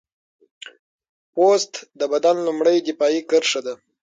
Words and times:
پوست 1.33 1.73
د 1.99 2.01
بدن 2.11 2.35
لومړنۍ 2.45 2.77
دفاعي 2.87 3.21
کرښه 3.29 3.61
ده. 3.65 3.73